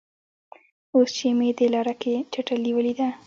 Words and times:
اوس 0.95 1.09
چې 1.17 1.27
مې 1.37 1.49
دې 1.57 1.67
لاره 1.73 1.93
کې 2.01 2.13
چټلي 2.31 2.71
ولیده. 2.73 3.07